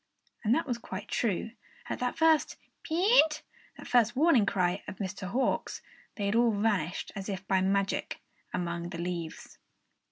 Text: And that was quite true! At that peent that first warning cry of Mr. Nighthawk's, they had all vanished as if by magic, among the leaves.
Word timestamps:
And 0.43 0.55
that 0.55 0.65
was 0.65 0.79
quite 0.79 1.07
true! 1.09 1.51
At 1.87 1.99
that 1.99 2.17
peent 2.81 3.43
that 3.77 3.87
first 3.87 4.15
warning 4.15 4.47
cry 4.47 4.81
of 4.87 4.95
Mr. 4.95 5.25
Nighthawk's, 5.27 5.83
they 6.15 6.25
had 6.25 6.33
all 6.33 6.49
vanished 6.59 7.11
as 7.15 7.29
if 7.29 7.47
by 7.47 7.61
magic, 7.61 8.19
among 8.51 8.89
the 8.89 8.97
leaves. 8.99 9.59